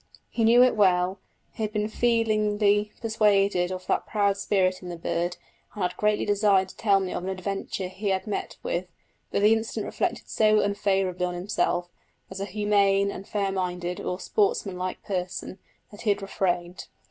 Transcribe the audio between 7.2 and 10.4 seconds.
an adventure he had met with, but the incident reflected